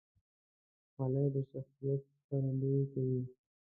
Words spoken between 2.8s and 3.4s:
کوي.